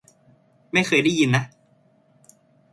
[0.71, 1.43] ไม่เคยได้ยินนะ